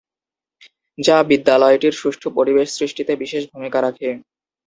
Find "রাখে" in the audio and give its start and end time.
3.81-4.09